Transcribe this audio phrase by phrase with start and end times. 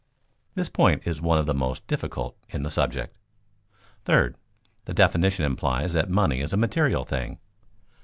[0.55, 3.19] This point is one of the most difficult in the subject.
[4.03, 4.35] Third,
[4.85, 7.37] the definition implies that money is a material thing.